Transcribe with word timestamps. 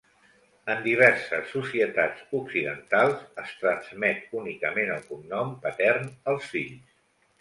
En 0.73 0.79
diverses 0.85 1.51
societats 1.55 2.23
occidentals, 2.39 3.21
es 3.43 3.53
transmet 3.61 4.25
únicament 4.41 4.93
el 4.97 5.07
cognom 5.11 5.57
patern 5.67 6.11
als 6.35 6.53
fills. 6.55 6.99